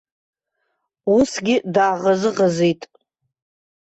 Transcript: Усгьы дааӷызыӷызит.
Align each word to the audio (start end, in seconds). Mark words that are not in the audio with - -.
Усгьы 1.15 1.55
дааӷызыӷызит. 1.73 2.81